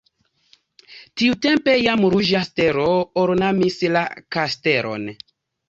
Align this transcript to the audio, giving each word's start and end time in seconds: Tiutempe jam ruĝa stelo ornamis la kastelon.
Tiutempe 1.21 1.75
jam 1.81 2.07
ruĝa 2.15 2.43
stelo 2.49 2.87
ornamis 3.27 3.81
la 3.99 4.05
kastelon. 4.39 5.09